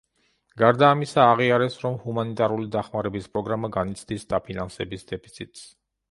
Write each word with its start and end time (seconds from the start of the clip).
გარდა 0.59 0.87
ამისა, 0.93 1.25
აღიარეს, 1.33 1.75
რომ 1.83 1.97
ჰუმანიტარული 2.05 2.65
დახმარების 2.75 3.27
პროგრამა 3.35 3.71
განიცდის 3.75 4.25
დაფინანსების 4.35 5.05
დეფიციტს. 5.13 5.63